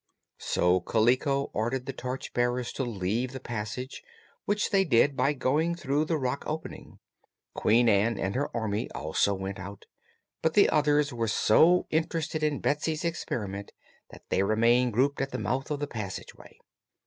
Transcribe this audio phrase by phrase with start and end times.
[0.39, 4.01] So Kaliko ordered the torch bearers to leave the passage,
[4.45, 6.97] which they did by going through the rock opening.
[7.53, 9.85] Queen Ann and her army also went out;
[10.41, 13.73] but the others were so interested in Betsy's experiment
[14.09, 16.57] that they remained grouped at the mouth of the passageway.